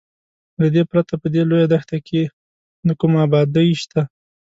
[0.61, 2.21] له دې پرته په دې لویه دښته کې
[2.87, 4.01] نه کومه ابادي شته.